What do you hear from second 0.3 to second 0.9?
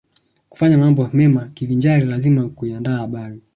Kufanya